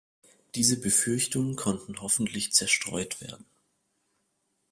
Diese 0.55 0.81
Befürchtungen 0.81 1.55
konnten 1.55 2.01
hoffentlich 2.01 2.51
zerstreut 2.53 3.21
werden. 3.21 3.45